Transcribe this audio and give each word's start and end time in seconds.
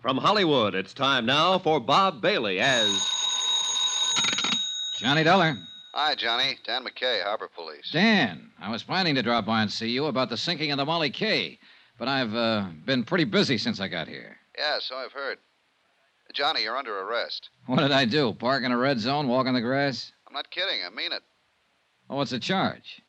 From 0.00 0.18
Hollywood, 0.18 0.74
it's 0.74 0.94
time 0.94 1.26
now 1.26 1.58
for 1.58 1.80
Bob 1.80 2.20
Bailey 2.20 2.60
as. 2.60 2.88
Johnny 4.98 5.24
Dollar. 5.24 5.56
Hi, 5.94 6.14
Johnny. 6.14 6.58
Dan 6.64 6.84
McKay, 6.84 7.22
Harbor 7.24 7.48
Police. 7.54 7.90
Dan, 7.92 8.50
I 8.60 8.70
was 8.70 8.82
planning 8.82 9.14
to 9.16 9.22
drop 9.22 9.46
by 9.46 9.62
and 9.62 9.70
see 9.70 9.88
you 9.88 10.06
about 10.06 10.28
the 10.28 10.36
sinking 10.36 10.70
of 10.70 10.78
the 10.78 10.84
Molly 10.84 11.10
K, 11.10 11.58
but 11.98 12.06
I've 12.06 12.34
uh, 12.34 12.66
been 12.84 13.02
pretty 13.02 13.24
busy 13.24 13.58
since 13.58 13.80
I 13.80 13.88
got 13.88 14.06
here. 14.06 14.36
Yeah, 14.56 14.78
so 14.80 14.96
I've 14.96 15.12
heard. 15.12 15.38
Johnny, 16.34 16.62
you're 16.62 16.76
under 16.76 17.00
arrest. 17.00 17.48
What 17.66 17.80
did 17.80 17.92
I 17.92 18.04
do? 18.04 18.32
Park 18.34 18.62
in 18.62 18.72
a 18.72 18.76
red 18.76 19.00
zone, 19.00 19.26
walk 19.26 19.46
in 19.46 19.54
the 19.54 19.60
grass? 19.60 20.12
I'm 20.28 20.34
not 20.34 20.50
kidding. 20.50 20.80
I 20.86 20.94
mean 20.94 21.12
it. 21.12 21.22
Oh, 22.10 22.16
what's 22.16 22.30
the 22.30 22.38
charge? 22.38 23.02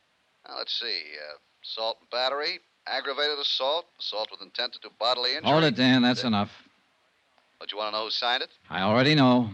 Now, 0.48 0.56
let's 0.58 0.78
see. 0.78 0.86
Uh, 0.86 1.36
assault 1.62 1.98
and 2.00 2.10
battery, 2.10 2.60
aggravated 2.86 3.38
assault, 3.38 3.84
assault 4.00 4.28
with 4.30 4.40
intent 4.40 4.72
to 4.72 4.78
do 4.80 4.88
bodily 4.98 5.34
injury. 5.36 5.50
Hold 5.50 5.64
it, 5.64 5.76
Dan. 5.76 6.02
That's 6.02 6.24
enough. 6.24 6.50
But 7.58 7.72
you 7.72 7.78
want 7.78 7.92
to 7.92 7.98
know 7.98 8.04
who 8.04 8.10
signed 8.10 8.42
it? 8.42 8.50
I 8.70 8.82
already 8.82 9.14
know, 9.14 9.50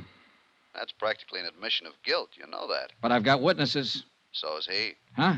That's 0.74 0.92
practically 0.92 1.40
an 1.40 1.46
admission 1.46 1.86
of 1.86 1.92
guilt. 2.04 2.30
You 2.36 2.46
know 2.46 2.68
that. 2.68 2.92
but 3.00 3.12
I've 3.12 3.22
got 3.24 3.40
witnesses. 3.42 4.04
So 4.32 4.56
is 4.58 4.66
he. 4.66 4.92
Huh? 5.16 5.36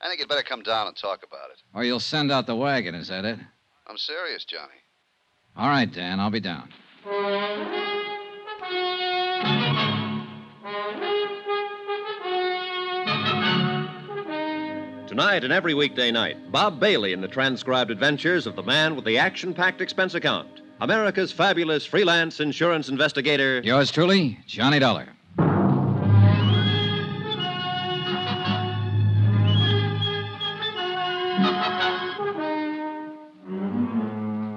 I 0.00 0.08
think 0.08 0.20
you'd 0.20 0.28
better 0.28 0.42
come 0.42 0.62
down 0.62 0.86
and 0.86 0.96
talk 0.96 1.22
about 1.26 1.50
it. 1.50 1.58
Or 1.74 1.84
you'll 1.84 2.00
send 2.00 2.32
out 2.32 2.46
the 2.46 2.54
wagon, 2.56 2.94
is 2.94 3.08
that 3.08 3.24
it? 3.24 3.38
I'm 3.86 3.98
serious, 3.98 4.44
Johnny. 4.44 4.72
All 5.56 5.68
right, 5.68 5.92
Dan, 5.92 6.20
I'll 6.20 6.30
be 6.30 6.40
down. 6.40 6.70
Tonight 15.06 15.42
and 15.42 15.52
every 15.52 15.74
weekday 15.74 16.12
night, 16.12 16.52
Bob 16.52 16.78
Bailey 16.78 17.12
in 17.12 17.20
the 17.20 17.26
transcribed 17.28 17.90
adventures 17.90 18.46
of 18.46 18.54
the 18.54 18.62
man 18.62 18.94
with 18.94 19.04
the 19.04 19.18
action 19.18 19.52
packed 19.52 19.80
expense 19.80 20.14
account. 20.14 20.60
America's 20.80 21.30
fabulous 21.30 21.84
freelance 21.84 22.40
insurance 22.40 22.88
investigator. 22.88 23.60
Yours 23.62 23.90
truly, 23.90 24.38
Johnny 24.46 24.78
Dollar. 24.78 25.08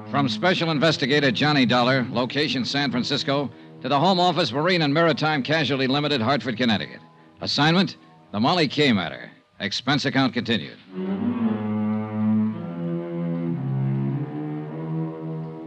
From 0.10 0.30
Special 0.30 0.72
Investigator 0.72 1.32
Johnny 1.32 1.66
Dollar, 1.66 2.08
location 2.12 2.64
San 2.64 2.92
Francisco, 2.92 3.50
to 3.82 3.90
the 3.90 4.00
Home 4.00 4.20
Office 4.20 4.52
Marine 4.54 4.84
and 4.84 4.94
Maritime 4.94 5.44
Casualty 5.44 5.88
Limited, 5.88 6.22
Hartford, 6.22 6.56
Connecticut. 6.56 7.02
Assignment 7.42 7.98
The 8.32 8.40
Molly 8.40 8.68
K 8.68 8.94
matter. 8.94 9.30
Expense 9.60 10.06
account 10.06 10.34
continued. 10.34 10.78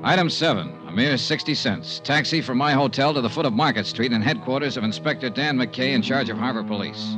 Item 0.06 0.30
7, 0.30 0.72
a 0.86 0.92
mere 0.92 1.18
60 1.18 1.52
cents. 1.56 1.98
Taxi 1.98 2.40
from 2.40 2.58
my 2.58 2.70
hotel 2.70 3.12
to 3.12 3.20
the 3.20 3.28
foot 3.28 3.44
of 3.44 3.52
Market 3.52 3.86
Street 3.86 4.12
and 4.12 4.22
headquarters 4.22 4.76
of 4.76 4.84
Inspector 4.84 5.28
Dan 5.30 5.58
McKay 5.58 5.94
in 5.94 6.00
charge 6.00 6.28
of 6.28 6.38
Harbor 6.38 6.62
Police. 6.62 7.16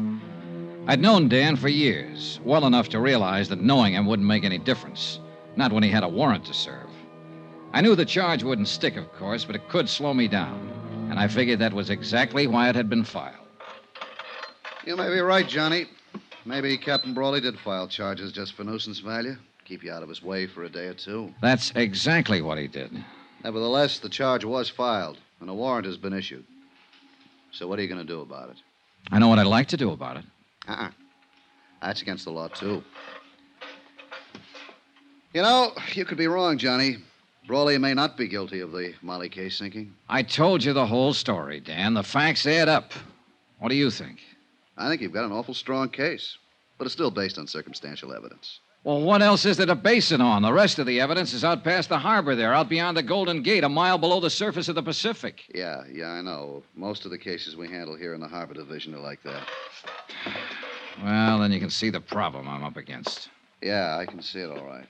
I'd 0.86 0.98
known 0.98 1.28
Dan 1.28 1.54
for 1.54 1.68
years, 1.68 2.40
well 2.44 2.64
enough 2.64 2.88
to 2.88 2.98
realize 2.98 3.50
that 3.50 3.60
knowing 3.60 3.92
him 3.92 4.06
wouldn't 4.06 4.26
make 4.26 4.42
any 4.42 4.56
difference, 4.56 5.20
not 5.54 5.70
when 5.70 5.82
he 5.82 5.90
had 5.90 6.02
a 6.02 6.08
warrant 6.08 6.46
to 6.46 6.54
serve. 6.54 6.88
I 7.74 7.82
knew 7.82 7.94
the 7.94 8.06
charge 8.06 8.42
wouldn't 8.42 8.68
stick, 8.68 8.96
of 8.96 9.12
course, 9.12 9.44
but 9.44 9.54
it 9.54 9.68
could 9.68 9.86
slow 9.86 10.14
me 10.14 10.26
down, 10.26 10.70
and 11.10 11.18
I 11.18 11.28
figured 11.28 11.58
that 11.58 11.74
was 11.74 11.90
exactly 11.90 12.46
why 12.46 12.70
it 12.70 12.74
had 12.74 12.88
been 12.88 13.04
filed. 13.04 13.48
You 14.86 14.96
may 14.96 15.10
be 15.10 15.20
right, 15.20 15.46
Johnny. 15.46 15.88
Maybe 16.46 16.78
Captain 16.78 17.12
Brawley 17.12 17.42
did 17.42 17.58
file 17.58 17.86
charges 17.86 18.32
just 18.32 18.54
for 18.54 18.64
nuisance 18.64 19.00
value. 19.00 19.36
Keep 19.68 19.84
you 19.84 19.92
out 19.92 20.02
of 20.02 20.08
his 20.08 20.22
way 20.22 20.46
for 20.46 20.64
a 20.64 20.70
day 20.70 20.86
or 20.86 20.94
two. 20.94 21.34
That's 21.42 21.72
exactly 21.76 22.40
what 22.40 22.56
he 22.56 22.66
did. 22.66 22.90
Nevertheless, 23.44 23.98
the 23.98 24.08
charge 24.08 24.42
was 24.42 24.70
filed, 24.70 25.18
and 25.40 25.50
a 25.50 25.54
warrant 25.54 25.84
has 25.84 25.98
been 25.98 26.14
issued. 26.14 26.44
So 27.52 27.68
what 27.68 27.78
are 27.78 27.82
you 27.82 27.88
going 27.88 28.00
to 28.00 28.06
do 28.06 28.22
about 28.22 28.48
it? 28.48 28.56
I 29.12 29.18
know 29.18 29.28
what 29.28 29.38
I'd 29.38 29.46
like 29.46 29.68
to 29.68 29.76
do 29.76 29.90
about 29.90 30.16
it. 30.16 30.24
Uh-uh. 30.66 30.88
That's 31.82 32.00
against 32.00 32.24
the 32.24 32.30
law, 32.30 32.48
too. 32.48 32.82
You 35.34 35.42
know, 35.42 35.72
you 35.92 36.06
could 36.06 36.18
be 36.18 36.28
wrong, 36.28 36.56
Johnny. 36.56 36.96
Brawley 37.46 37.76
may 37.76 37.92
not 37.92 38.16
be 38.16 38.26
guilty 38.26 38.60
of 38.60 38.72
the 38.72 38.94
Molly 39.02 39.28
K's 39.28 39.58
sinking. 39.58 39.92
I 40.08 40.22
told 40.22 40.64
you 40.64 40.72
the 40.72 40.86
whole 40.86 41.12
story, 41.12 41.60
Dan. 41.60 41.92
The 41.92 42.02
facts 42.02 42.46
add 42.46 42.70
up. 42.70 42.92
What 43.58 43.68
do 43.68 43.74
you 43.74 43.90
think? 43.90 44.20
I 44.78 44.88
think 44.88 45.02
you've 45.02 45.12
got 45.12 45.26
an 45.26 45.32
awful 45.32 45.54
strong 45.54 45.90
case, 45.90 46.38
but 46.78 46.86
it's 46.86 46.94
still 46.94 47.10
based 47.10 47.38
on 47.38 47.46
circumstantial 47.46 48.14
evidence. 48.14 48.60
Well, 48.88 49.02
what 49.02 49.20
else 49.20 49.44
is 49.44 49.58
there 49.58 49.66
to 49.66 49.74
base 49.74 50.12
it 50.12 50.20
on? 50.22 50.40
The 50.40 50.50
rest 50.50 50.78
of 50.78 50.86
the 50.86 50.98
evidence 50.98 51.34
is 51.34 51.44
out 51.44 51.62
past 51.62 51.90
the 51.90 51.98
harbor 51.98 52.34
there, 52.34 52.54
out 52.54 52.70
beyond 52.70 52.96
the 52.96 53.02
Golden 53.02 53.42
Gate, 53.42 53.62
a 53.62 53.68
mile 53.68 53.98
below 53.98 54.18
the 54.18 54.30
surface 54.30 54.66
of 54.70 54.76
the 54.76 54.82
Pacific. 54.82 55.44
Yeah, 55.54 55.82
yeah, 55.92 56.06
I 56.06 56.22
know. 56.22 56.62
Most 56.74 57.04
of 57.04 57.10
the 57.10 57.18
cases 57.18 57.54
we 57.54 57.68
handle 57.68 57.94
here 57.96 58.14
in 58.14 58.20
the 58.22 58.26
Harbor 58.26 58.54
Division 58.54 58.94
are 58.94 59.00
like 59.00 59.22
that. 59.24 59.46
Well, 61.04 61.38
then 61.38 61.52
you 61.52 61.60
can 61.60 61.68
see 61.68 61.90
the 61.90 62.00
problem 62.00 62.48
I'm 62.48 62.64
up 62.64 62.78
against. 62.78 63.28
Yeah, 63.60 63.98
I 63.98 64.06
can 64.06 64.22
see 64.22 64.40
it 64.40 64.48
all 64.48 64.64
right. 64.64 64.86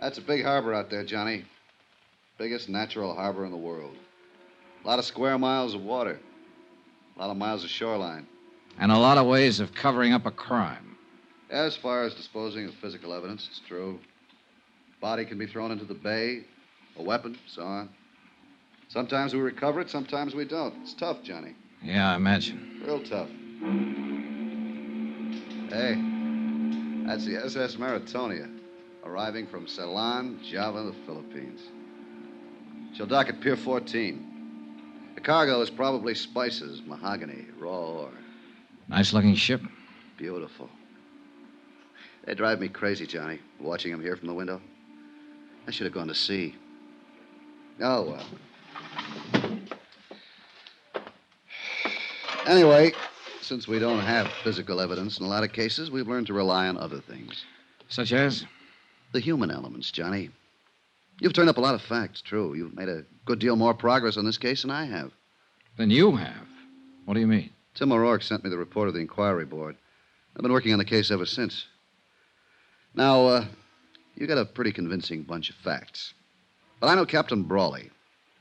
That's 0.00 0.18
a 0.18 0.22
big 0.22 0.44
harbor 0.44 0.72
out 0.72 0.88
there, 0.88 1.02
Johnny. 1.02 1.44
Biggest 2.38 2.68
natural 2.68 3.12
harbor 3.12 3.44
in 3.44 3.50
the 3.50 3.56
world. 3.56 3.96
A 4.84 4.86
lot 4.86 5.00
of 5.00 5.04
square 5.04 5.36
miles 5.36 5.74
of 5.74 5.82
water. 5.82 6.20
A 7.16 7.18
lot 7.18 7.30
of 7.30 7.36
miles 7.36 7.64
of 7.64 7.70
shoreline. 7.70 8.28
And 8.78 8.92
a 8.92 8.98
lot 8.98 9.18
of 9.18 9.26
ways 9.26 9.60
of 9.60 9.72
covering 9.74 10.12
up 10.12 10.26
a 10.26 10.30
crime. 10.30 10.96
As 11.50 11.76
far 11.76 12.04
as 12.04 12.14
disposing 12.14 12.66
of 12.66 12.74
physical 12.74 13.12
evidence, 13.14 13.48
it's 13.50 13.60
true. 13.60 13.98
Body 15.00 15.24
can 15.24 15.38
be 15.38 15.46
thrown 15.46 15.70
into 15.70 15.84
the 15.84 15.94
bay, 15.94 16.44
a 16.96 17.02
weapon, 17.02 17.38
so 17.46 17.62
on. 17.62 17.88
Sometimes 18.88 19.34
we 19.34 19.40
recover 19.40 19.80
it, 19.80 19.90
sometimes 19.90 20.34
we 20.34 20.44
don't. 20.44 20.74
It's 20.82 20.94
tough, 20.94 21.22
Johnny. 21.22 21.54
Yeah, 21.82 22.12
I 22.12 22.16
imagine. 22.16 22.82
Real 22.84 23.02
tough. 23.02 23.28
Hey, 25.70 25.94
that's 27.06 27.24
the 27.24 27.40
SS 27.44 27.76
Maritonia, 27.76 28.50
arriving 29.04 29.46
from 29.46 29.66
Ceylon, 29.66 30.40
Java, 30.42 30.82
the 30.82 30.94
Philippines. 31.04 31.60
She'll 32.94 33.06
dock 33.06 33.28
at 33.28 33.40
Pier 33.40 33.56
14. 33.56 35.12
The 35.14 35.20
cargo 35.20 35.60
is 35.60 35.70
probably 35.70 36.14
spices, 36.14 36.82
mahogany, 36.86 37.46
raw 37.58 37.70
ore. 37.70 38.10
Nice 38.88 39.12
looking 39.12 39.34
ship. 39.34 39.60
Beautiful. 40.16 40.70
They 42.24 42.34
drive 42.34 42.60
me 42.60 42.68
crazy, 42.68 43.06
Johnny, 43.06 43.38
watching 43.60 43.92
them 43.92 44.00
here 44.00 44.16
from 44.16 44.28
the 44.28 44.34
window. 44.34 44.60
I 45.66 45.70
should 45.70 45.86
have 45.86 45.94
gone 45.94 46.08
to 46.08 46.14
sea. 46.14 46.54
Oh, 47.80 48.02
well. 48.02 48.26
Anyway, 52.46 52.92
since 53.40 53.66
we 53.66 53.78
don't 53.78 54.00
have 54.00 54.28
physical 54.44 54.80
evidence 54.80 55.18
in 55.18 55.26
a 55.26 55.28
lot 55.28 55.42
of 55.42 55.52
cases, 55.52 55.90
we've 55.90 56.06
learned 56.06 56.28
to 56.28 56.32
rely 56.32 56.68
on 56.68 56.76
other 56.76 57.00
things. 57.00 57.44
Such 57.88 58.12
as? 58.12 58.44
The 59.12 59.20
human 59.20 59.50
elements, 59.50 59.90
Johnny. 59.90 60.30
You've 61.20 61.32
turned 61.32 61.48
up 61.48 61.56
a 61.56 61.60
lot 61.60 61.74
of 61.74 61.82
facts, 61.82 62.20
true. 62.20 62.54
You've 62.54 62.76
made 62.76 62.88
a 62.88 63.04
good 63.24 63.38
deal 63.38 63.56
more 63.56 63.74
progress 63.74 64.16
on 64.16 64.24
this 64.24 64.38
case 64.38 64.62
than 64.62 64.70
I 64.70 64.84
have. 64.84 65.10
Than 65.76 65.90
you 65.90 66.14
have. 66.16 66.46
What 67.04 67.14
do 67.14 67.20
you 67.20 67.26
mean? 67.26 67.50
Tim 67.76 67.92
O'Rourke 67.92 68.22
sent 68.22 68.42
me 68.42 68.48
the 68.48 68.56
report 68.56 68.88
of 68.88 68.94
the 68.94 69.00
inquiry 69.00 69.44
board. 69.44 69.76
I've 70.34 70.42
been 70.42 70.52
working 70.52 70.72
on 70.72 70.78
the 70.78 70.84
case 70.84 71.10
ever 71.10 71.26
since. 71.26 71.66
Now, 72.94 73.26
uh, 73.26 73.44
you 74.16 74.26
got 74.26 74.38
a 74.38 74.46
pretty 74.46 74.72
convincing 74.72 75.22
bunch 75.22 75.50
of 75.50 75.56
facts. 75.56 76.14
But 76.80 76.88
I 76.88 76.94
know 76.94 77.04
Captain 77.04 77.42
Brawley. 77.42 77.90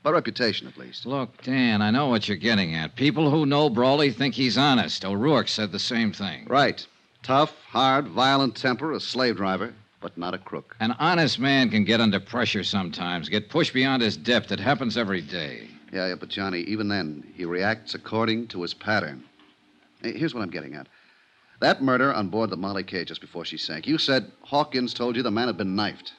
By 0.03 0.12
reputation, 0.12 0.68
at 0.68 0.78
least. 0.78 1.06
Look, 1.06 1.41
Dan, 1.41 1.81
I 1.81 1.91
know 1.91 2.07
what 2.07 2.29
you're 2.29 2.38
getting 2.38 2.75
at. 2.75 2.95
People 2.95 3.29
who 3.29 3.45
know 3.45 3.69
Brawley 3.69 4.12
think 4.12 4.35
he's 4.35 4.57
honest. 4.57 5.03
O'Rourke 5.03 5.50
said 5.50 5.74
the 5.74 5.79
same 5.79 6.13
thing. 6.13 6.45
Right. 6.47 6.85
Tough, 7.22 7.53
hard, 7.68 8.07
violent 8.07 8.56
temper, 8.56 8.94
a 8.94 9.00
slave 9.01 9.35
driver, 9.35 9.74
but 10.00 10.18
not 10.18 10.34
a 10.34 10.38
crook. 10.38 10.78
An 10.79 10.95
honest 11.00 11.40
man 11.40 11.69
can 11.69 11.83
get 11.83 12.00
under 12.00 12.21
pressure 12.21 12.63
sometimes, 12.63 13.27
get 13.27 13.50
pushed 13.50 13.74
beyond 13.74 14.01
his 14.01 14.15
depth. 14.15 14.51
It 14.54 14.60
happens 14.60 14.95
every 14.95 15.21
day. 15.21 15.68
Yeah, 15.95 16.07
yeah, 16.07 16.15
but 16.15 16.27
Johnny, 16.27 16.59
even 16.63 16.89
then, 16.89 17.24
he 17.38 17.45
reacts 17.45 17.95
according 17.95 18.50
to 18.50 18.62
his 18.63 18.74
pattern. 18.74 19.24
Here's 20.01 20.33
what 20.33 20.42
I'm 20.42 20.50
getting 20.50 20.75
at. 20.75 20.88
That 21.62 21.81
murder 21.81 22.13
on 22.13 22.27
board 22.27 22.50
the 22.50 22.57
Molly 22.57 22.83
K 22.83 23.06
just 23.06 23.21
before 23.21 23.45
she 23.45 23.56
sank, 23.56 23.88
you 23.88 23.97
said 23.97 24.30
Hawkins 24.42 24.94
told 24.94 25.15
you 25.15 25.24
the 25.24 25.31
man 25.31 25.47
had 25.47 25.56
been 25.56 25.74
knifed. 25.74 26.12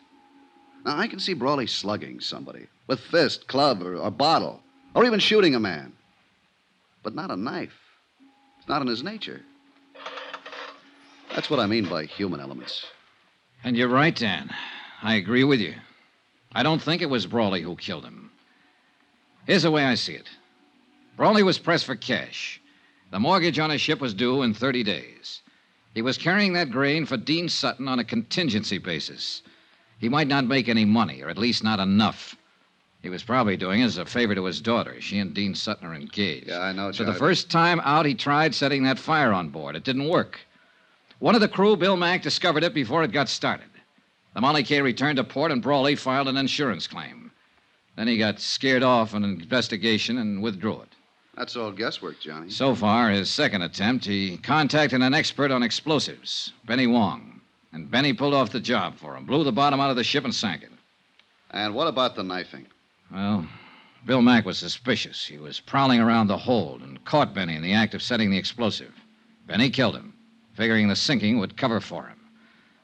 Now, 0.87 0.97
I 0.97 1.07
can 1.07 1.19
see 1.19 1.35
Brawley 1.35 1.67
slugging 1.67 2.21
somebody 2.21 2.69
with 2.87 3.01
fist, 3.01 3.49
club, 3.49 3.83
or, 3.83 3.97
or 3.97 4.11
bottle, 4.11 4.63
or 4.95 5.05
even 5.05 5.21
shooting 5.21 5.55
a 5.55 5.61
man. 5.61 5.93
But 7.03 7.15
not 7.15 7.31
a 7.31 7.37
knife. 7.37 7.79
It's 8.59 8.69
not 8.71 8.81
in 8.81 8.89
his 8.89 9.03
nature. 9.03 9.43
That's 11.35 11.51
what 11.51 11.61
I 11.61 11.67
mean 11.67 11.87
by 11.87 12.07
human 12.07 12.41
elements. 12.41 12.87
And 13.63 13.77
you're 13.77 13.89
right, 13.89 14.17
Dan. 14.17 14.49
I 15.03 15.17
agree 15.17 15.45
with 15.45 15.61
you. 15.61 15.75
I 16.53 16.63
don't 16.63 16.81
think 16.81 17.03
it 17.03 17.11
was 17.11 17.27
Brawley 17.27 17.61
who 17.61 17.77
killed 17.77 18.05
him. 18.05 18.31
Here's 19.47 19.63
the 19.63 19.71
way 19.71 19.85
I 19.85 19.95
see 19.95 20.15
it 20.15 20.29
Brawley 21.17 21.43
was 21.43 21.59
pressed 21.59 21.87
for 21.87 21.97
cash. 21.97 22.61
The 23.11 23.21
mortgage 23.21 23.59
on 23.59 23.71
his 23.71 23.81
ship 23.81 24.01
was 24.01 24.13
due 24.13 24.43
in 24.43 24.53
30 24.53 24.83
days. 24.83 25.41
He 25.95 26.03
was 26.03 26.19
carrying 26.19 26.53
that 26.53 26.71
grain 26.71 27.07
for 27.07 27.17
Dean 27.17 27.49
Sutton 27.49 27.89
on 27.89 28.01
a 28.01 28.05
contingency 28.05 28.79
basis. 28.79 29.43
He 29.99 30.09
might 30.09 30.29
not 30.29 30.45
make 30.45 30.69
any 30.69 30.85
money, 30.85 31.23
or 31.23 31.31
at 31.31 31.39
least 31.39 31.65
not 31.65 31.81
enough. 31.81 32.37
He 33.03 33.09
was 33.09 33.23
probably 33.23 33.57
doing 33.57 33.81
it 33.81 33.85
as 33.85 33.97
a 33.99 34.05
favor 34.05 34.35
to 34.35 34.45
his 34.45 34.61
daughter. 34.61 35.01
She 35.01 35.21
and 35.21 35.33
Dean 35.33 35.55
Sutton 35.55 35.87
are 35.87 35.95
engaged. 35.95 36.49
Yeah, 36.49 36.61
I 36.61 36.73
know, 36.73 36.93
So 36.93 37.05
the 37.05 37.15
first 37.15 37.51
time 37.51 37.81
out, 37.85 38.05
he 38.05 38.15
tried 38.15 38.55
setting 38.55 38.83
that 38.83 38.99
fire 38.99 39.33
on 39.33 39.49
board. 39.49 39.77
It 39.77 39.85
didn't 39.85 40.09
work. 40.09 40.41
One 41.19 41.35
of 41.35 41.41
the 41.41 41.49
crew, 41.49 41.77
Bill 41.77 41.97
Mack, 41.97 42.21
discovered 42.23 42.65
it 42.65 42.75
before 42.75 43.05
it 43.05 43.13
got 43.13 43.29
started. 43.29 43.71
The 44.35 44.41
Molly 44.41 44.65
K 44.65 44.83
returned 44.83 45.17
to 45.17 45.25
port, 45.25 45.53
and 45.53 45.63
Brawley 45.63 45.97
filed 45.97 46.29
an 46.29 46.37
insurance 46.37 46.87
claim. 46.87 47.26
Then 47.97 48.09
he 48.09 48.19
got 48.19 48.41
scared 48.41 48.83
off 48.83 49.15
an 49.15 49.25
investigation 49.25 50.19
and 50.19 50.43
withdrew 50.43 50.83
it. 50.83 50.93
That's 51.37 51.57
all 51.57 51.73
guesswork, 51.73 52.21
Johnny. 52.21 52.51
So 52.51 52.75
far, 52.75 53.11
his 53.11 53.31
second 53.31 53.63
attempt, 53.63 54.05
he 54.05 54.39
contacted 54.39 55.03
an 55.03 55.15
expert 55.15 55.51
on 55.51 55.63
explosives, 55.63 56.53
Benny 56.65 56.87
Wong. 56.87 57.41
And 57.73 57.91
Benny 57.91 58.15
pulled 58.15 58.33
off 58.33 58.53
the 58.53 58.61
job 58.61 58.97
for 58.97 59.17
him, 59.17 59.27
blew 59.27 59.45
the 59.45 59.53
bottom 59.53 59.81
out 59.81 59.91
of 59.91 59.97
the 59.97 60.05
ship 60.05 60.25
and 60.25 60.35
sank 60.35 60.63
it. 60.63 60.71
And 61.51 61.75
what 61.75 61.89
about 61.89 62.17
the 62.17 62.23
knifing? 62.23 62.67
Well, 63.13 63.47
Bill 64.07 64.23
Mack 64.23 64.47
was 64.47 64.57
suspicious. 64.57 65.27
He 65.27 65.37
was 65.37 65.61
prowling 65.61 66.01
around 66.01 66.29
the 66.29 66.39
hold 66.39 66.81
and 66.81 67.05
caught 67.05 67.35
Benny 67.35 67.55
in 67.57 67.63
the 67.63 67.75
act 67.75 67.95
of 67.95 68.03
setting 68.03 68.31
the 68.31 68.39
explosive. 68.39 68.95
Benny 69.47 69.69
killed 69.69 69.97
him, 69.97 70.15
figuring 70.55 70.89
the 70.89 70.97
sinking 70.97 71.39
would 71.39 71.57
cover 71.57 71.81
for 71.81 72.07
him. 72.07 72.19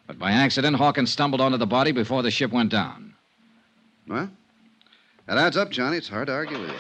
But 0.07 0.19
by 0.19 0.33
accident, 0.33 0.77
Hawkins 0.77 1.11
stumbled 1.11 1.41
onto 1.41 1.57
the 1.57 1.67
body 1.67 1.93
before 1.93 2.23
the 2.23 2.31
ship 2.31 2.53
went 2.53 2.71
down. 2.71 3.15
Well, 4.07 4.31
that 5.27 5.39
adds 5.39 5.57
up, 5.57 5.71
Johnny. 5.71 5.97
It's 5.97 6.09
hard 6.09 6.27
to 6.27 6.35
argue 6.35 6.59
with 6.61 6.71
you. 6.71 6.77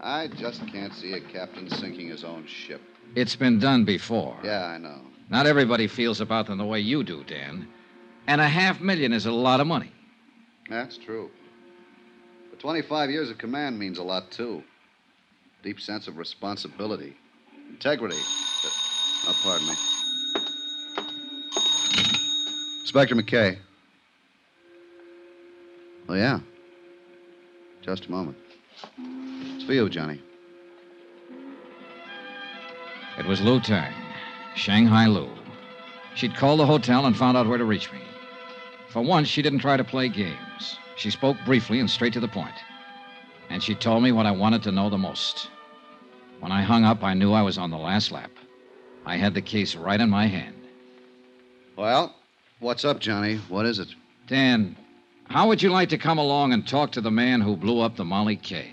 I 0.00 0.28
just 0.28 0.66
can't 0.68 0.94
see 0.94 1.12
a 1.12 1.20
captain 1.20 1.68
sinking 1.68 2.08
his 2.08 2.24
own 2.24 2.46
ship. 2.46 2.80
It's 3.14 3.36
been 3.36 3.58
done 3.58 3.84
before. 3.84 4.36
Yeah, 4.42 4.66
I 4.66 4.78
know. 4.78 5.00
Not 5.28 5.46
everybody 5.46 5.86
feels 5.86 6.20
about 6.20 6.46
them 6.46 6.58
the 6.58 6.64
way 6.64 6.80
you 6.80 7.04
do, 7.04 7.24
Dan. 7.24 7.68
And 8.26 8.40
a 8.40 8.48
half 8.48 8.80
million 8.80 9.12
is 9.12 9.26
a 9.26 9.32
lot 9.32 9.60
of 9.60 9.66
money. 9.66 9.92
That's 10.70 10.96
true. 10.96 11.30
But 12.50 12.60
25 12.60 13.10
years 13.10 13.30
of 13.30 13.38
command 13.38 13.78
means 13.78 13.98
a 13.98 14.02
lot, 14.02 14.30
too. 14.30 14.62
Deep 15.62 15.80
sense 15.80 16.08
of 16.08 16.16
responsibility, 16.16 17.16
integrity. 17.68 18.16
Uh, 18.16 18.68
oh, 19.28 19.36
pardon 19.42 19.66
me. 19.66 19.74
Inspector 22.80 23.14
McKay. 23.14 23.58
Oh, 26.08 26.14
yeah. 26.14 26.40
Just 27.82 28.06
a 28.06 28.10
moment. 28.10 28.36
It's 28.98 29.64
for 29.64 29.72
you, 29.72 29.88
Johnny. 29.88 30.20
It 33.18 33.26
was 33.26 33.40
Lou 33.40 33.60
Tang, 33.60 33.92
Shanghai 34.54 35.06
Lou. 35.06 35.28
She'd 36.14 36.34
called 36.34 36.60
the 36.60 36.66
hotel 36.66 37.06
and 37.06 37.16
found 37.16 37.36
out 37.36 37.46
where 37.46 37.58
to 37.58 37.64
reach 37.64 37.92
me. 37.92 38.00
For 38.90 39.02
once, 39.02 39.28
she 39.28 39.42
didn't 39.42 39.58
try 39.58 39.76
to 39.76 39.84
play 39.84 40.08
games. 40.08 40.78
She 40.96 41.10
spoke 41.10 41.36
briefly 41.44 41.80
and 41.80 41.90
straight 41.90 42.12
to 42.14 42.20
the 42.20 42.28
point. 42.28 42.54
And 43.50 43.62
she 43.62 43.74
told 43.74 44.02
me 44.02 44.12
what 44.12 44.26
I 44.26 44.30
wanted 44.30 44.62
to 44.64 44.72
know 44.72 44.88
the 44.88 44.98
most. 44.98 45.50
When 46.40 46.52
I 46.52 46.62
hung 46.62 46.84
up, 46.84 47.02
I 47.02 47.14
knew 47.14 47.32
I 47.32 47.42
was 47.42 47.58
on 47.58 47.70
the 47.70 47.76
last 47.76 48.12
lap. 48.12 48.30
I 49.04 49.16
had 49.16 49.34
the 49.34 49.42
case 49.42 49.74
right 49.74 50.00
in 50.00 50.10
my 50.10 50.26
hand. 50.26 50.54
Well, 51.76 52.14
what's 52.60 52.84
up, 52.84 52.98
Johnny? 52.98 53.36
What 53.48 53.66
is 53.66 53.78
it? 53.78 53.88
Dan, 54.26 54.76
how 55.28 55.46
would 55.46 55.62
you 55.62 55.70
like 55.70 55.90
to 55.90 55.98
come 55.98 56.18
along 56.18 56.52
and 56.52 56.66
talk 56.66 56.92
to 56.92 57.00
the 57.00 57.10
man 57.10 57.40
who 57.40 57.56
blew 57.56 57.80
up 57.80 57.96
the 57.96 58.04
Molly 58.04 58.36
K? 58.36 58.70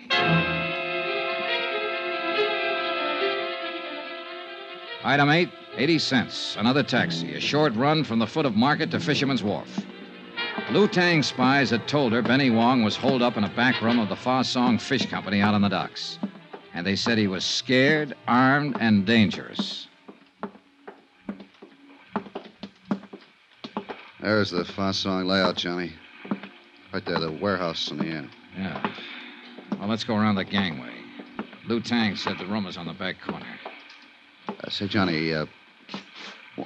Item 5.04 5.30
8, 5.30 5.50
80 5.78 6.00
cents. 6.00 6.56
Another 6.58 6.82
taxi. 6.82 7.36
A 7.36 7.40
short 7.40 7.76
run 7.76 8.04
from 8.04 8.20
the 8.20 8.26
foot 8.26 8.46
of 8.46 8.56
Market 8.56 8.90
to 8.92 9.00
Fisherman's 9.00 9.44
Wharf. 9.44 9.86
Lou 10.72 10.88
Tang's 10.88 11.28
spies 11.28 11.70
had 11.70 11.88
told 11.88 12.12
her 12.12 12.24
Benny 12.24 12.50
Wong 12.50 12.84
was 12.84 12.96
holed 12.96 13.22
up 13.22 13.38
in 13.38 13.44
a 13.44 13.50
back 13.50 13.82
room 13.82 14.00
of 14.00 14.10
the 14.10 14.16
Fa 14.16 14.44
Song 14.44 14.80
Fish 14.80 15.06
Company 15.06 15.42
out 15.42 15.54
on 15.54 15.62
the 15.62 15.70
docks. 15.70 16.18
And 16.74 16.86
they 16.86 16.96
said 16.96 17.18
he 17.18 17.28
was 17.28 17.46
scared, 17.46 18.16
armed, 18.28 18.78
and 18.80 19.06
dangerous. 19.06 19.88
There's 24.22 24.50
the 24.50 24.64
Fosong 24.64 25.28
layout, 25.28 25.58
Johnny. 25.58 25.94
Right 26.96 27.06
there, 27.06 27.20
the 27.20 27.30
warehouse 27.30 27.92
in 27.92 27.98
the 27.98 28.06
end. 28.06 28.30
Yeah. 28.58 28.94
Well, 29.78 29.90
let's 29.90 30.06
go 30.06 30.16
around 30.16 30.36
the 30.36 30.46
gangway. 30.46 30.94
Lou 31.68 31.82
Tang 31.82 32.16
said 32.16 32.38
the 32.38 32.46
room 32.46 32.66
is 32.68 32.78
on 32.78 32.88
the 32.88 32.94
back 32.94 33.20
corner. 33.20 33.60
Uh, 34.48 34.70
say, 34.70 34.88
Johnny, 34.88 35.34
uh, 35.34 35.46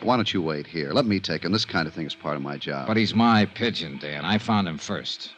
why 0.04 0.18
don't 0.18 0.32
you 0.32 0.44
wait 0.44 0.68
here? 0.68 0.94
Let 0.94 1.08
me 1.08 1.20
take 1.20 1.46
him. 1.46 1.52
This 1.52 1.66
kind 1.66 1.88
of 1.88 1.96
thing 1.96 2.06
is 2.06 2.14
part 2.14 2.36
of 2.36 2.44
my 2.44 2.58
job. 2.58 2.86
But 2.86 2.96
he's 2.96 3.16
my 3.16 3.48
pigeon, 3.48 3.98
Dan. 3.98 4.24
I 4.24 4.38
found 4.38 4.68
him 4.68 4.78
first. 4.78 5.32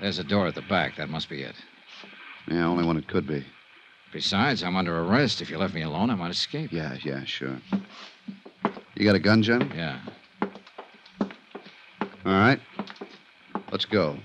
There's 0.00 0.18
a 0.18 0.24
door 0.24 0.48
at 0.48 0.56
the 0.56 0.62
back. 0.62 0.96
That 0.96 1.08
must 1.08 1.28
be 1.28 1.42
it. 1.42 1.54
Yeah, 2.48 2.66
only 2.66 2.84
one 2.84 2.96
it 2.96 3.06
could 3.06 3.28
be. 3.28 3.44
Besides, 4.12 4.64
I'm 4.64 4.74
under 4.74 5.04
arrest. 5.04 5.40
If 5.40 5.50
you 5.50 5.58
left 5.58 5.72
me 5.72 5.82
alone, 5.82 6.10
I 6.10 6.16
might 6.16 6.32
escape. 6.32 6.72
Yeah, 6.72 6.96
yeah, 7.04 7.22
sure. 7.22 7.60
You 8.96 9.04
got 9.04 9.14
a 9.14 9.20
gun, 9.20 9.40
Johnny? 9.40 9.70
Yeah. 9.72 10.00
All 12.24 12.32
right. 12.32 12.58
Let's 13.72 13.86
go. 13.86 14.18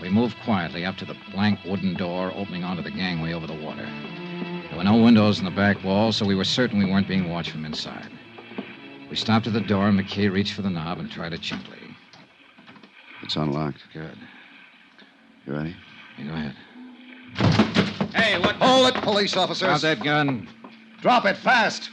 We 0.00 0.08
moved 0.08 0.36
quietly 0.44 0.84
up 0.84 0.96
to 0.98 1.04
the 1.04 1.16
blank 1.32 1.58
wooden 1.66 1.94
door 1.94 2.32
opening 2.36 2.62
onto 2.62 2.82
the 2.84 2.90
gangway 2.92 3.32
over 3.32 3.48
the 3.48 3.54
water. 3.54 3.88
There 4.68 4.78
were 4.78 4.84
no 4.84 4.96
windows 4.96 5.40
in 5.40 5.44
the 5.44 5.50
back 5.50 5.82
wall, 5.82 6.12
so 6.12 6.24
we 6.24 6.36
were 6.36 6.44
certain 6.44 6.78
we 6.78 6.84
weren't 6.88 7.08
being 7.08 7.28
watched 7.28 7.50
from 7.50 7.64
inside. 7.64 8.10
We 9.10 9.16
stopped 9.16 9.48
at 9.48 9.54
the 9.54 9.60
door, 9.60 9.88
and 9.88 9.98
McKay 9.98 10.30
reached 10.30 10.54
for 10.54 10.62
the 10.62 10.70
knob 10.70 11.00
and 11.00 11.10
tried 11.10 11.32
it 11.32 11.40
gently. 11.40 11.78
It's 13.22 13.34
unlocked. 13.34 13.82
Good. 13.92 14.18
You 15.46 15.54
ready? 15.54 15.76
You 16.18 16.28
go 16.28 16.34
ahead. 16.34 16.54
Hey, 18.14 18.38
what? 18.38 18.54
Hold 18.56 18.94
it, 18.94 19.02
police 19.02 19.36
officers. 19.36 19.66
Drop 19.66 19.80
that 19.80 20.04
gun. 20.04 20.48
Drop 21.00 21.24
it 21.24 21.36
fast. 21.36 21.90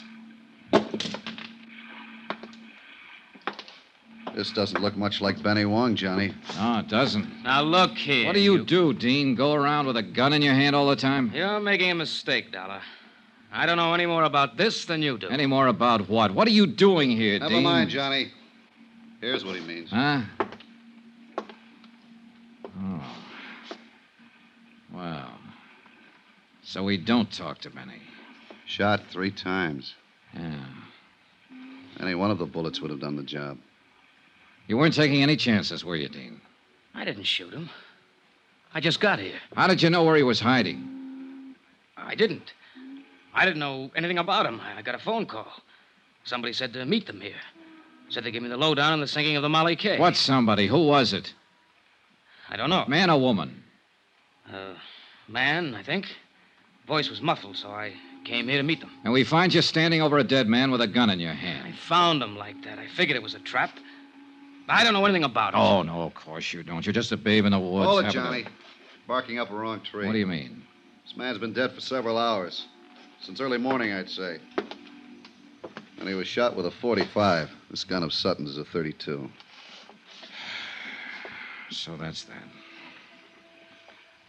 This 4.44 4.52
doesn't 4.52 4.82
look 4.82 4.98
much 4.98 5.22
like 5.22 5.42
Benny 5.42 5.64
Wong, 5.64 5.96
Johnny. 5.96 6.34
No, 6.58 6.80
it 6.80 6.90
doesn't. 6.90 7.44
Now 7.46 7.62
look 7.62 7.92
here. 7.92 8.26
What 8.26 8.34
do 8.34 8.42
you, 8.42 8.66
do, 8.66 8.92
Dean? 8.92 9.36
Go 9.36 9.54
around 9.54 9.88
with 9.88 9.96
a 9.96 10.04
gun 10.04 10.34
in 10.34 10.42
your 10.42 10.54
hand 10.54 10.76
all 10.76 10.86
the 10.86 10.98
time? 10.98 11.32
You're 11.34 11.62
making 11.62 11.92
a 11.92 11.96
mistake, 11.96 12.52
Dollar. 12.52 12.82
I 13.54 13.66
don't 13.66 13.78
know 13.78 13.94
any 13.94 14.06
more 14.06 14.26
about 14.26 14.58
this 14.58 14.84
than 14.84 15.02
you 15.02 15.18
do. 15.18 15.30
Any 15.30 15.46
more 15.46 15.68
about 15.68 16.10
what? 16.10 16.32
What 16.32 16.46
are 16.46 16.52
you 16.52 16.68
doing 16.68 17.10
here, 17.10 17.40
Dean? 17.40 17.40
Never 17.40 17.54
Dean? 17.54 17.64
mind, 17.64 17.90
Johnny. 17.90 18.34
Here's 19.22 19.46
what 19.46 19.56
he 19.56 19.62
means. 19.62 19.90
Huh? 19.90 20.24
Oh. 22.82 23.16
Well. 24.94 25.32
So 26.64 26.84
we 26.84 26.98
don't 26.98 27.32
talk 27.32 27.60
to 27.60 27.70
Benny. 27.70 28.02
Shot 28.66 29.04
three 29.10 29.32
times. 29.32 29.96
Yeah. 30.34 30.66
Any 32.02 32.16
one 32.16 32.30
of 32.30 32.40
the 32.40 32.46
bullets 32.46 32.82
would 32.82 32.92
have 32.92 33.00
done 33.00 33.16
the 33.16 33.24
job. 33.24 33.58
You 34.68 34.78
weren't 34.78 34.94
taking 34.94 35.22
any 35.22 35.36
chances, 35.36 35.84
were 35.84 35.96
you, 35.96 36.10
Dean? 36.10 36.40
I 36.96 37.06
didn't 37.06 37.24
shoot 37.24 37.54
him. 37.54 37.70
I 38.74 38.80
just 38.80 39.00
got 39.00 39.20
here. 39.20 39.40
How 39.56 39.68
did 39.68 39.82
you 39.82 39.90
know 39.90 40.04
where 40.04 40.16
he 40.16 40.24
was 40.24 40.40
hiding? 40.40 41.56
I 41.98 42.16
didn't. 42.16 42.54
I 43.34 43.46
didn't 43.46 43.60
know 43.60 43.92
anything 43.96 44.18
about 44.18 44.46
him. 44.46 44.62
I 44.62 44.82
got 44.82 44.96
a 44.96 45.00
phone 45.00 45.26
call. 45.26 45.52
Somebody 46.24 46.54
said 46.54 46.74
to 46.74 46.86
meet 46.86 47.08
them 47.08 47.20
here. 47.22 47.36
Said 48.10 48.24
they'd 48.24 48.32
give 48.32 48.44
me 48.44 48.50
the 48.50 48.58
lowdown 48.58 48.94
on 48.94 49.00
the 49.00 49.08
sinking 49.08 49.36
of 49.36 49.42
the 49.42 49.50
Molly 49.50 49.76
K. 49.76 50.00
What 50.00 50.16
somebody? 50.16 50.68
Who 50.68 50.86
was 50.88 51.14
it? 51.14 51.34
I 52.50 52.56
don't 52.56 52.70
know. 52.70 52.86
Man 52.88 53.10
or 53.10 53.20
woman? 53.20 53.64
Uh, 54.52 54.74
man, 55.28 55.74
I 55.76 55.84
think. 55.84 56.08
Voice 56.88 57.10
was 57.10 57.22
muffled, 57.22 57.58
so 57.58 57.70
I 57.70 57.94
came 58.26 58.48
here 58.48 58.58
to 58.58 58.64
meet 58.64 58.82
them. 58.82 58.92
And 59.04 59.14
we 59.14 59.24
find 59.24 59.54
you 59.54 59.62
standing 59.62 60.02
over 60.02 60.18
a 60.18 60.24
dead 60.24 60.48
man 60.48 60.70
with 60.70 60.82
a 60.82 60.88
gun 60.88 61.10
in 61.10 61.20
your 61.20 61.34
hand. 61.34 61.68
I 61.68 61.72
found 61.72 62.22
him 62.22 62.38
like 62.38 62.62
that. 62.64 62.78
I 62.78 62.88
figured 62.88 63.16
it 63.16 63.24
was 63.24 63.34
a 63.34 63.40
trap. 63.40 63.78
I 64.70 64.84
don't 64.84 64.94
know 64.94 65.04
anything 65.06 65.24
about 65.24 65.54
it. 65.54 65.58
Oh, 65.58 65.82
no, 65.84 66.04
of 66.04 66.14
course 66.14 66.54
you 66.54 66.64
don't. 66.64 66.86
You're 66.86 66.94
just 66.94 67.12
a 67.12 67.18
babe 67.18 67.46
in 67.46 67.52
the 67.52 67.60
woods. 67.60 67.86
Hold 67.86 68.00
it, 68.00 68.06
having 68.06 68.22
a- 68.22 68.24
Johnny. 68.44 68.46
Barking 69.08 69.38
up 69.40 69.52
a 69.52 69.54
wrong 69.56 69.82
tree. 69.82 70.06
What 70.06 70.14
do 70.14 70.20
you 70.20 70.26
mean? 70.28 70.64
This 71.06 71.18
man's 71.18 71.38
been 71.38 71.52
dead 71.54 71.74
for 71.74 71.82
several 71.82 72.18
hours. 72.18 72.66
Since 73.22 73.42
early 73.42 73.58
morning, 73.58 73.92
I'd 73.92 74.10
say. 74.10 74.40
And 76.00 76.08
he 76.08 76.16
was 76.16 76.28
shot 76.28 76.56
with 76.56 76.66
a 76.66 76.72
45. 76.72 77.50
This 77.70 77.84
gun 77.84 78.04
of 78.04 78.14
Sutton's 78.14 78.52
is 78.52 78.58
a 78.58 78.66
32. 78.66 79.30
So 81.70 81.98
that's 81.98 82.24
that. 82.26 82.44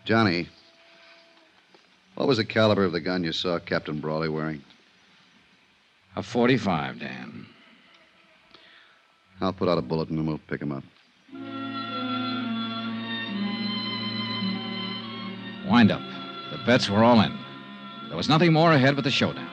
Johnny, 0.07 0.49
what 2.15 2.27
was 2.27 2.39
the 2.39 2.45
caliber 2.45 2.85
of 2.85 2.93
the 2.93 3.01
gun 3.01 3.23
you 3.23 3.33
saw 3.33 3.59
Captain 3.59 4.01
Brawley 4.01 4.29
wearing? 4.31 4.63
A 6.17 6.23
45, 6.23 7.01
Dan. 7.01 7.47
I'll 9.41 9.53
put 9.53 9.69
out 9.69 9.79
a 9.79 9.83
bulletin 9.83 10.19
and 10.19 10.27
we'll 10.27 10.39
pick 10.49 10.61
him 10.63 10.73
up. 10.73 10.85
Wind 15.67 15.91
up. 15.91 16.03
The 16.51 16.59
bets 16.67 16.91
were 16.91 17.03
all 17.03 17.21
in. 17.21 17.37
There 18.09 18.17
was 18.17 18.29
nothing 18.29 18.53
more 18.53 18.73
ahead 18.73 18.95
but 18.95 19.05
the 19.05 19.11
showdown. 19.11 19.51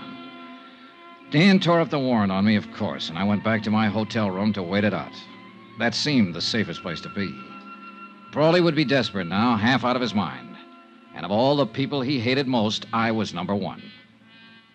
Dan 1.31 1.59
tore 1.59 1.79
up 1.79 1.89
the 1.89 1.97
warrant 1.97 2.31
on 2.31 2.43
me, 2.43 2.57
of 2.57 2.71
course, 2.73 3.07
and 3.09 3.17
I 3.17 3.23
went 3.23 3.43
back 3.43 3.63
to 3.63 3.71
my 3.71 3.87
hotel 3.87 4.29
room 4.29 4.51
to 4.53 4.61
wait 4.61 4.83
it 4.83 4.93
out. 4.93 5.13
That 5.79 5.95
seemed 5.95 6.35
the 6.35 6.41
safest 6.41 6.81
place 6.81 6.99
to 7.01 7.09
be. 7.09 7.33
Brawley 8.31 8.61
would 8.61 8.75
be 8.75 8.85
desperate 8.85 9.27
now, 9.27 9.55
half 9.55 9.85
out 9.85 9.95
of 9.95 10.01
his 10.01 10.13
mind. 10.13 10.57
And 11.15 11.25
of 11.25 11.31
all 11.31 11.55
the 11.55 11.65
people 11.65 12.01
he 12.01 12.19
hated 12.19 12.47
most, 12.47 12.85
I 12.91 13.11
was 13.11 13.33
number 13.33 13.55
one. 13.55 13.81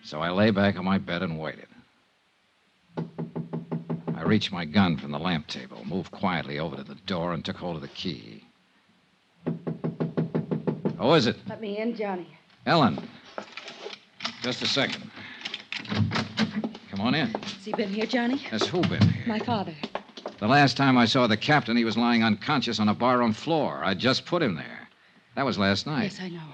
So 0.03 0.19
I 0.19 0.31
lay 0.31 0.51
back 0.51 0.77
on 0.77 0.85
my 0.85 0.97
bed 0.97 1.21
and 1.21 1.39
waited. 1.39 1.67
I 4.27 4.29
reached 4.29 4.51
my 4.51 4.65
gun 4.65 4.97
from 4.97 5.11
the 5.11 5.19
lamp 5.19 5.47
table, 5.47 5.81
moved 5.85 6.11
quietly 6.11 6.59
over 6.59 6.75
to 6.75 6.83
the 6.83 6.95
door, 6.95 7.31
and 7.31 7.45
took 7.45 7.55
hold 7.55 7.77
of 7.77 7.81
the 7.81 7.87
key. 7.87 8.43
Who 10.97 11.13
is 11.13 11.27
it? 11.27 11.37
Let 11.47 11.61
me 11.61 11.77
in, 11.77 11.95
Johnny. 11.95 12.27
Ellen. 12.65 12.99
Just 14.41 14.61
a 14.63 14.67
second. 14.67 15.09
Come 16.91 16.99
on 16.99 17.15
in. 17.15 17.27
Has 17.27 17.63
he 17.63 17.71
been 17.71 17.87
here, 17.87 18.05
Johnny? 18.05 18.35
Has 18.39 18.67
who 18.67 18.81
been 18.81 19.01
here? 19.01 19.23
My 19.27 19.39
father. 19.39 19.73
The 20.39 20.47
last 20.49 20.75
time 20.75 20.97
I 20.97 21.05
saw 21.05 21.25
the 21.27 21.37
captain, 21.37 21.77
he 21.77 21.85
was 21.85 21.95
lying 21.95 22.21
unconscious 22.21 22.81
on 22.81 22.89
a 22.89 22.93
barroom 22.93 23.31
floor. 23.31 23.81
I 23.81 23.93
just 23.93 24.25
put 24.25 24.43
him 24.43 24.55
there. 24.55 24.89
That 25.35 25.45
was 25.45 25.57
last 25.57 25.87
night. 25.87 26.03
Yes, 26.03 26.19
I 26.19 26.27
know. 26.27 26.49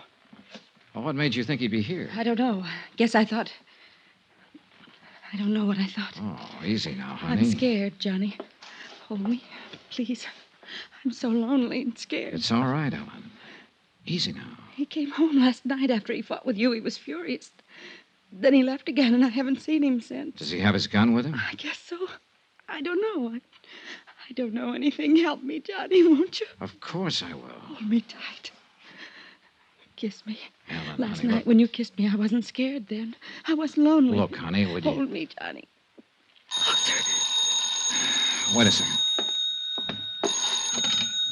Well, 0.93 1.05
what 1.05 1.15
made 1.15 1.33
you 1.33 1.43
think 1.43 1.59
he'd 1.59 1.71
be 1.71 1.81
here? 1.81 2.11
I 2.15 2.21
don't 2.21 2.37
know. 2.37 2.63
Guess 2.97 3.15
I 3.15 3.25
thought. 3.25 3.51
I 5.33 5.37
don't 5.37 5.53
know 5.53 5.65
what 5.65 5.79
I 5.79 5.87
thought. 5.87 6.13
Oh, 6.21 6.49
easy 6.63 6.93
now, 6.93 7.15
honey. 7.15 7.41
I'm 7.41 7.51
scared, 7.51 7.99
Johnny. 7.99 8.37
Hold 9.07 9.27
me, 9.27 9.43
please. 9.89 10.27
I'm 11.03 11.11
so 11.11 11.29
lonely 11.29 11.81
and 11.81 11.97
scared. 11.97 12.35
It's 12.35 12.51
all 12.51 12.67
right, 12.67 12.93
Ellen. 12.93 13.31
Easy 14.05 14.31
now. 14.31 14.57
He 14.75 14.85
came 14.85 15.09
home 15.11 15.39
last 15.39 15.65
night 15.65 15.89
after 15.89 16.13
he 16.13 16.21
fought 16.21 16.45
with 16.45 16.57
you. 16.57 16.71
He 16.71 16.81
was 16.81 16.97
furious. 16.97 17.51
Then 18.31 18.53
he 18.53 18.63
left 18.63 18.87
again, 18.87 19.13
and 19.13 19.25
I 19.25 19.29
haven't 19.29 19.61
seen 19.61 19.83
him 19.83 20.01
since. 20.01 20.37
Does 20.37 20.51
he 20.51 20.59
have 20.59 20.73
his 20.75 20.87
gun 20.87 21.13
with 21.13 21.25
him? 21.25 21.35
I 21.35 21.55
guess 21.55 21.79
so. 21.79 21.97
I 22.69 22.81
don't 22.81 23.01
know. 23.01 23.29
I, 23.29 23.41
I 24.29 24.33
don't 24.33 24.53
know 24.53 24.73
anything. 24.73 25.15
Help 25.17 25.41
me, 25.41 25.59
Johnny, 25.59 26.07
won't 26.07 26.39
you? 26.41 26.47
Of 26.61 26.79
course 26.79 27.23
I 27.23 27.33
will. 27.33 27.49
Hold 27.49 27.89
me 27.89 28.01
tight. 28.01 28.51
Kiss 30.03 30.25
me. 30.25 30.37
Ellen, 30.69 30.83
Last 30.97 31.21
honey, 31.21 31.29
night 31.29 31.37
look, 31.37 31.45
when 31.45 31.59
you 31.59 31.67
kissed 31.69 31.97
me, 31.97 32.09
I 32.11 32.17
wasn't 32.17 32.43
scared 32.43 32.87
then. 32.89 33.15
I 33.47 33.53
wasn't 33.53 33.87
lonely. 33.87 34.17
look, 34.17 34.35
honey, 34.35 34.65
would 34.65 34.83
you... 34.83 34.91
Hold 34.91 35.09
me, 35.09 35.29
Johnny. 35.39 35.63
Wait 38.53 38.67
a 38.67 38.71
second. 38.71 38.99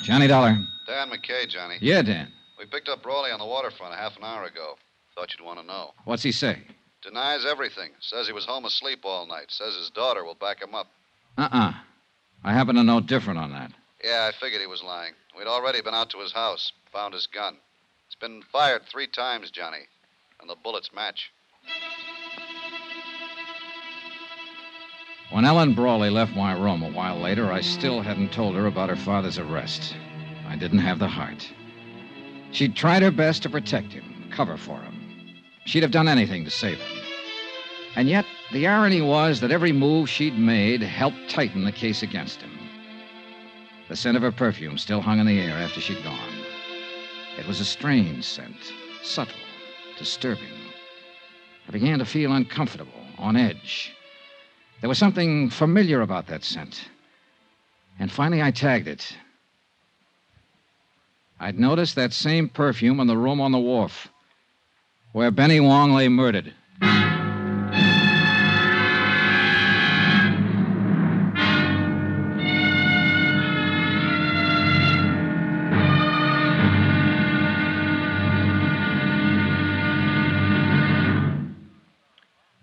Johnny 0.06 0.28
Dollar. 0.28 0.58
Dan 0.88 1.10
McKay, 1.10 1.50
Johnny. 1.50 1.80
Yeah, 1.82 2.02
Dan. 2.02 2.32
We 2.58 2.66
picked 2.66 2.88
up 2.88 3.04
Brawley 3.04 3.32
on 3.32 3.40
the 3.40 3.46
waterfront 3.46 3.94
a 3.94 3.98
half 3.98 4.16
an 4.16 4.24
hour 4.24 4.46
ago. 4.46 4.78
Thought 5.16 5.34
you'd 5.38 5.46
want 5.46 5.60
to 5.60 5.66
know. 5.66 5.92
What's 6.06 6.24
he 6.24 6.32
say? 6.32 6.60
Denies 7.02 7.46
everything. 7.46 7.90
Says 8.00 8.26
he 8.26 8.32
was 8.32 8.46
home 8.46 8.64
asleep 8.64 9.02
all 9.04 9.28
night. 9.28 9.48
Says 9.50 9.76
his 9.76 9.90
daughter 9.90 10.24
will 10.24 10.36
back 10.36 10.62
him 10.62 10.74
up. 10.74 10.88
Uh-uh. 11.38 11.74
I 12.46 12.54
happen 12.54 12.76
to 12.78 12.84
know 12.84 13.02
different 13.02 13.38
on 13.38 13.52
that. 13.52 13.74
Yeah, 14.02 14.32
I 14.34 14.38
figured 14.40 14.62
he 14.62 14.68
was 14.68 14.82
lying. 14.82 15.12
We'd 15.38 15.48
already 15.48 15.82
been 15.82 15.94
out 15.94 16.10
to 16.12 16.20
his 16.20 16.32
house, 16.32 16.72
found 16.94 17.14
his 17.14 17.28
gun. 17.28 17.58
It's 18.12 18.20
been 18.20 18.42
fired 18.42 18.82
three 18.84 19.08
times, 19.08 19.52
Johnny, 19.52 19.88
and 20.42 20.50
the 20.50 20.58
bullets 20.62 20.90
match. 20.94 21.32
When 25.30 25.46
Ellen 25.46 25.74
Brawley 25.74 26.10
left 26.10 26.36
my 26.36 26.52
room 26.52 26.84
a 26.84 26.92
while 26.92 27.18
later, 27.18 27.54
I 27.54 27.62
still 27.62 28.02
hadn't 28.02 28.34
told 28.34 28.56
her 28.56 28.66
about 28.66 28.90
her 28.90 28.98
father's 28.98 29.38
arrest. 29.38 29.96
I 30.46 30.58
didn't 30.58 30.80
have 30.80 31.00
the 31.00 31.08
heart. 31.08 31.50
She'd 32.52 32.76
tried 32.76 33.02
her 33.02 33.12
best 33.12 33.44
to 33.44 33.50
protect 33.50 33.94
him, 33.94 34.30
cover 34.30 34.58
for 34.58 34.82
him. 34.82 35.34
She'd 35.64 35.84
have 35.84 35.92
done 35.92 36.10
anything 36.10 36.44
to 36.44 36.52
save 36.52 36.80
him. 36.80 37.04
And 37.96 38.10
yet, 38.10 38.26
the 38.52 38.68
irony 38.68 39.02
was 39.02 39.40
that 39.40 39.52
every 39.52 39.72
move 39.72 40.10
she'd 40.10 40.38
made 40.38 40.82
helped 40.82 41.30
tighten 41.30 41.64
the 41.64 41.72
case 41.72 42.04
against 42.04 42.42
him. 42.42 42.52
The 43.88 43.96
scent 43.96 44.18
of 44.18 44.24
her 44.24 44.34
perfume 44.34 44.78
still 44.78 45.00
hung 45.00 45.20
in 45.20 45.28
the 45.28 45.40
air 45.40 45.56
after 45.56 45.80
she'd 45.80 46.04
gone. 46.04 46.31
It 47.42 47.48
was 47.48 47.60
a 47.60 47.66
strange 47.66 48.24
scent, 48.24 48.72
subtle, 49.02 49.34
disturbing. 49.98 50.54
I 51.68 51.72
began 51.72 51.98
to 51.98 52.06
feel 52.06 52.34
uncomfortable, 52.34 53.02
on 53.18 53.36
edge. 53.36 53.92
There 54.80 54.88
was 54.88 55.00
something 55.00 55.50
familiar 55.50 56.02
about 56.02 56.28
that 56.28 56.44
scent. 56.44 56.88
And 57.98 58.12
finally, 58.12 58.44
I 58.44 58.52
tagged 58.52 58.88
it. 58.88 59.18
I'd 61.40 61.60
noticed 61.60 61.96
that 61.96 62.14
same 62.14 62.48
perfume 62.48 63.00
in 63.00 63.08
the 63.08 63.18
room 63.18 63.42
on 63.42 63.52
the 63.52 63.58
wharf, 63.58 64.10
where 65.12 65.32
Benny 65.32 65.60
Wong 65.60 65.94
lay 65.94 66.10
murdered. 66.10 66.54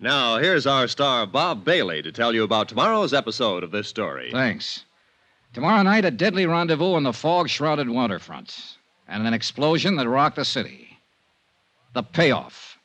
Now, 0.08 0.38
here's 0.38 0.66
our 0.66 0.88
star, 0.88 1.26
Bob 1.26 1.66
Bailey, 1.66 2.00
to 2.00 2.10
tell 2.10 2.34
you 2.34 2.42
about 2.42 2.70
tomorrow's 2.70 3.12
episode 3.12 3.62
of 3.62 3.72
this 3.72 3.88
story. 3.88 4.30
Thanks. 4.32 4.86
Tomorrow 5.52 5.82
night, 5.82 6.06
a 6.06 6.10
deadly 6.10 6.46
rendezvous 6.46 6.94
on 6.94 7.02
the 7.02 7.12
fog 7.12 7.50
shrouded 7.50 7.90
waterfront, 7.90 8.78
and 9.06 9.26
an 9.26 9.34
explosion 9.34 9.96
that 9.96 10.08
rocked 10.08 10.36
the 10.36 10.46
city. 10.46 10.98
The 11.92 12.02
payoff. 12.02 12.78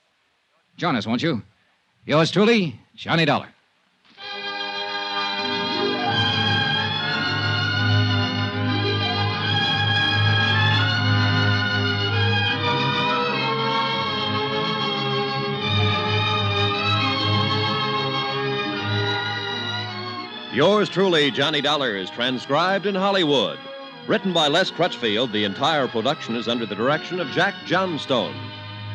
Join 0.76 0.98
us, 0.98 1.08
won't 1.08 1.24
you? 1.24 1.42
Yours 2.06 2.30
truly, 2.30 2.78
Johnny 2.94 3.24
Dollar. 3.24 3.48
Yours 20.54 20.88
truly, 20.88 21.32
Johnny 21.32 21.62
Dollar, 21.62 21.96
is 21.96 22.12
transcribed 22.12 22.86
in 22.86 22.94
Hollywood. 22.94 23.58
Written 24.06 24.34
by 24.34 24.48
Les 24.48 24.70
Crutchfield, 24.70 25.32
the 25.32 25.46
entire 25.46 25.88
production 25.88 26.36
is 26.36 26.48
under 26.48 26.68
the 26.68 26.76
direction 26.76 27.20
of 27.20 27.28
Jack 27.30 27.56
Johnstone. 27.66 28.36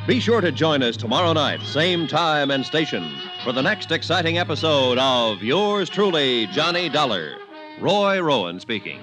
Be 0.07 0.21
sure 0.21 0.41
to 0.41 0.53
join 0.53 0.85
us 0.85 0.97
tomorrow 0.97 1.33
night, 1.33 1.61
same 1.63 2.07
time 2.07 2.53
and 2.53 2.65
station, 2.65 3.13
for 3.43 3.53
the 3.53 3.61
next 3.61 3.91
exciting 3.91 4.39
episode 4.39 4.99
of 4.99 5.43
Yours 5.43 5.91
truly, 5.91 6.47
Johnny 6.47 6.89
Dollar. 6.89 7.35
Roy 7.81 8.21
Rowan 8.21 8.61
speaking. 8.61 9.01